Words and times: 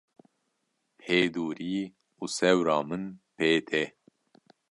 hedûrî 1.07 1.79
û 2.21 2.23
sewra 2.37 2.79
min 2.89 3.03
pê 3.37 3.51
tê. 3.67 3.85